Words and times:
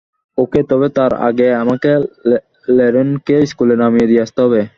ওকে, 0.37 0.61
তবে 0.69 0.87
তার 0.97 1.11
আগে 1.27 1.47
আমাকে 1.63 1.91
ল্যরেনকে 2.67 3.35
স্কুলে 3.51 3.75
নামিয়ে 3.75 4.07
দিয়ে 4.07 4.23
আসতে 4.25 4.39
হবে। 4.45 4.61